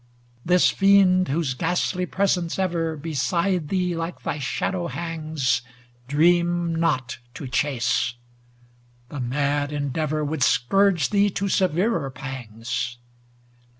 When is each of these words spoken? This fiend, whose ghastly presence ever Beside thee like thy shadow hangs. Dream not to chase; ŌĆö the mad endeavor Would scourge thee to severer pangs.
This 0.43 0.71
fiend, 0.71 1.27
whose 1.27 1.53
ghastly 1.53 2.07
presence 2.07 2.57
ever 2.57 2.97
Beside 2.97 3.67
thee 3.69 3.95
like 3.95 4.23
thy 4.23 4.39
shadow 4.39 4.87
hangs. 4.87 5.61
Dream 6.07 6.73
not 6.73 7.19
to 7.35 7.47
chase; 7.47 8.15
ŌĆö 8.15 9.09
the 9.13 9.19
mad 9.19 9.71
endeavor 9.71 10.25
Would 10.25 10.41
scourge 10.41 11.11
thee 11.11 11.29
to 11.29 11.47
severer 11.47 12.09
pangs. 12.09 12.97